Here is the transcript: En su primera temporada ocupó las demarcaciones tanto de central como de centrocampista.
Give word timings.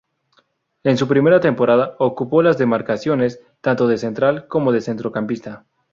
En 0.83 0.97
su 0.97 1.07
primera 1.07 1.39
temporada 1.39 1.95
ocupó 1.99 2.41
las 2.41 2.57
demarcaciones 2.57 3.39
tanto 3.61 3.87
de 3.87 3.99
central 3.99 4.47
como 4.47 4.71
de 4.71 4.81
centrocampista. 4.81 5.63